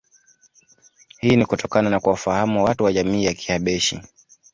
Hii 1.19 1.35
ni 1.35 1.45
kutokana 1.45 1.89
na 1.89 1.99
kuwafahamu 1.99 2.63
watu 2.63 2.83
wa 2.83 2.93
jamii 2.93 3.23
ya 3.25 3.33
Kihabeshi 3.33 4.01